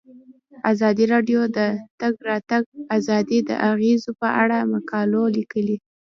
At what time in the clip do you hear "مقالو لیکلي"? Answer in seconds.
4.73-5.77